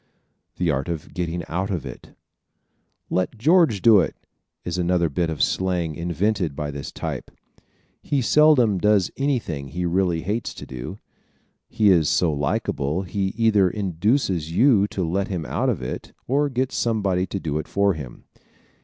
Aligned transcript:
The 0.57 0.71
Art 0.71 0.89
of 0.89 1.13
Getting 1.13 1.43
Out 1.47 1.69
Of 1.69 1.85
It¶ 1.85 2.07
"Let 3.11 3.37
George 3.37 3.83
do 3.83 3.99
it" 3.99 4.15
is 4.65 4.79
another 4.79 5.09
bit 5.11 5.29
of 5.29 5.43
slang 5.43 5.93
invented 5.93 6.55
by 6.55 6.71
this 6.71 6.91
type. 6.91 7.29
He 8.01 8.19
seldom 8.19 8.79
does 8.79 9.11
anything 9.15 9.67
he 9.67 9.85
really 9.85 10.23
hates 10.23 10.55
to 10.55 10.65
do. 10.65 10.97
He 11.69 11.91
is 11.91 12.09
so 12.09 12.33
likable 12.33 13.03
he 13.03 13.25
either 13.37 13.69
induces 13.69 14.51
you 14.51 14.87
to 14.87 15.07
let 15.07 15.27
him 15.27 15.45
out 15.45 15.69
of 15.69 15.83
it 15.83 16.13
or 16.27 16.49
gets 16.49 16.75
somebody 16.75 17.27
to 17.27 17.39
do 17.39 17.59
it 17.59 17.67
for 17.67 17.93
him. 17.93 18.23